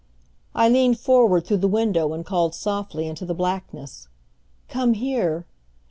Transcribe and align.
I 0.55 0.67
leaned 0.67 0.99
forward 0.99 1.45
through 1.45 1.57
the 1.57 1.67
window 1.67 2.11
and 2.13 2.25
called 2.25 2.55
softly 2.55 3.07
into 3.07 3.23
the 3.23 3.35
blackness: 3.35 4.07
"Come 4.67 4.95
here!" 4.95 5.45